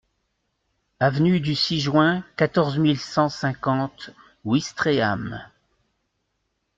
[0.99, 4.09] Avenue du six Juin, quatorze mille cent cinquante
[4.45, 5.39] Ouistreham